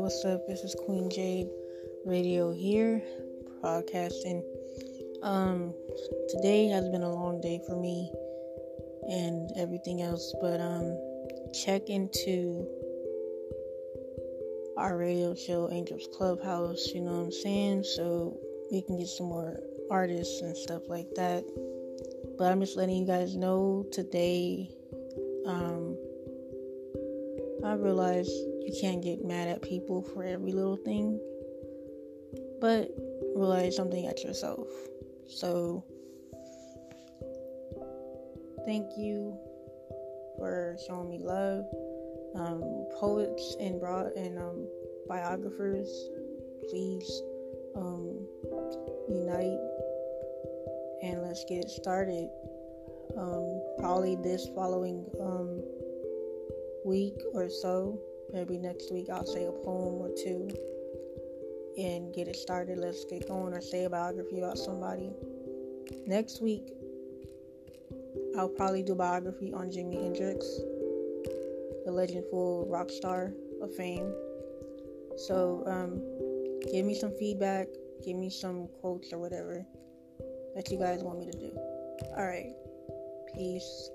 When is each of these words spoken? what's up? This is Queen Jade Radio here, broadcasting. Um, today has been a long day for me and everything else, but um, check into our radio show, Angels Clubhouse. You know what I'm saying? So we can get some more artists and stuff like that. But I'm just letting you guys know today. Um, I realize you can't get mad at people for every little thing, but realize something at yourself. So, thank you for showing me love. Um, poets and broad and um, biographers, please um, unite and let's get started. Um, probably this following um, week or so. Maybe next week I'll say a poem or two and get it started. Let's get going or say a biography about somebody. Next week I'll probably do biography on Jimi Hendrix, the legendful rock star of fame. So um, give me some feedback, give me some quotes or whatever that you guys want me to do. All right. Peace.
what's 0.00 0.24
up? 0.26 0.46
This 0.46 0.60
is 0.60 0.76
Queen 0.84 1.08
Jade 1.08 1.48
Radio 2.04 2.52
here, 2.52 3.02
broadcasting. 3.62 4.44
Um, 5.22 5.72
today 6.28 6.66
has 6.68 6.86
been 6.90 7.02
a 7.02 7.10
long 7.10 7.40
day 7.40 7.62
for 7.66 7.80
me 7.80 8.12
and 9.08 9.50
everything 9.56 10.02
else, 10.02 10.34
but 10.38 10.60
um, 10.60 10.98
check 11.64 11.88
into 11.88 12.68
our 14.76 14.98
radio 14.98 15.34
show, 15.34 15.70
Angels 15.72 16.08
Clubhouse. 16.14 16.88
You 16.94 17.00
know 17.00 17.12
what 17.12 17.24
I'm 17.24 17.32
saying? 17.32 17.84
So 17.84 18.38
we 18.70 18.82
can 18.82 18.98
get 18.98 19.08
some 19.08 19.28
more 19.28 19.60
artists 19.90 20.42
and 20.42 20.54
stuff 20.54 20.82
like 20.88 21.08
that. 21.16 21.42
But 22.36 22.52
I'm 22.52 22.60
just 22.60 22.76
letting 22.76 22.96
you 22.96 23.06
guys 23.06 23.34
know 23.34 23.86
today. 23.92 24.68
Um, 25.46 25.96
I 27.66 27.74
realize 27.74 28.28
you 28.28 28.72
can't 28.80 29.02
get 29.02 29.24
mad 29.24 29.48
at 29.48 29.60
people 29.60 30.00
for 30.00 30.22
every 30.22 30.52
little 30.52 30.76
thing, 30.76 31.18
but 32.60 32.90
realize 33.34 33.74
something 33.74 34.06
at 34.06 34.22
yourself. 34.22 34.68
So, 35.28 35.84
thank 38.64 38.86
you 38.96 39.36
for 40.38 40.76
showing 40.86 41.10
me 41.10 41.18
love. 41.20 41.64
Um, 42.36 42.86
poets 43.00 43.56
and 43.58 43.80
broad 43.80 44.12
and 44.12 44.38
um, 44.38 44.68
biographers, 45.08 45.88
please 46.70 47.22
um, 47.74 48.26
unite 49.08 49.58
and 51.02 51.22
let's 51.22 51.44
get 51.48 51.68
started. 51.68 52.28
Um, 53.16 53.62
probably 53.78 54.16
this 54.16 54.46
following 54.54 55.06
um, 55.20 55.62
week 56.86 57.20
or 57.34 57.50
so. 57.50 57.98
Maybe 58.32 58.56
next 58.56 58.92
week 58.92 59.08
I'll 59.12 59.26
say 59.26 59.44
a 59.44 59.52
poem 59.52 60.00
or 60.00 60.10
two 60.16 60.48
and 61.76 62.14
get 62.14 62.28
it 62.28 62.36
started. 62.36 62.78
Let's 62.78 63.04
get 63.04 63.28
going 63.28 63.52
or 63.52 63.60
say 63.60 63.84
a 63.84 63.90
biography 63.90 64.38
about 64.38 64.56
somebody. 64.56 65.10
Next 66.06 66.40
week 66.40 66.72
I'll 68.38 68.48
probably 68.48 68.82
do 68.82 68.94
biography 68.94 69.52
on 69.52 69.70
Jimi 69.70 70.02
Hendrix, 70.02 70.46
the 71.84 71.92
legendful 71.92 72.66
rock 72.68 72.90
star 72.90 73.32
of 73.60 73.74
fame. 73.74 74.12
So 75.16 75.64
um, 75.66 76.02
give 76.70 76.84
me 76.84 76.94
some 76.94 77.12
feedback, 77.18 77.66
give 78.04 78.16
me 78.16 78.30
some 78.30 78.68
quotes 78.80 79.12
or 79.12 79.18
whatever 79.18 79.66
that 80.54 80.70
you 80.70 80.78
guys 80.78 81.02
want 81.02 81.18
me 81.18 81.26
to 81.26 81.38
do. 81.38 81.52
All 82.16 82.26
right. 82.26 82.52
Peace. 83.34 83.90